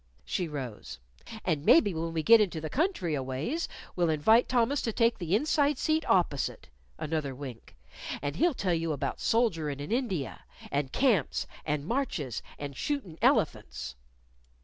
[0.25, 0.97] She rose.
[1.45, 5.19] "And maybe when we git into the country a ways, we'll invite Thomas to take
[5.19, 7.75] the inside seat opposite," (another wink)
[8.19, 10.41] "and he'll tell you about soldierin' in India,
[10.71, 13.95] and camps, and marches, and shootin' elephants."